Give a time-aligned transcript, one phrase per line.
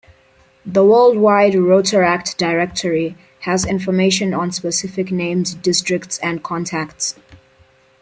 [0.65, 7.19] The Worldwide Rotaract Directory has information on specific names, districts, and contacts.